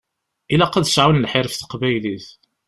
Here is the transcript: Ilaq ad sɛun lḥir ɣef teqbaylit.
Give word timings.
Ilaq 0.53 0.73
ad 0.75 0.87
sɛun 0.89 1.21
lḥir 1.23 1.45
ɣef 1.47 1.55
teqbaylit. 1.55 2.27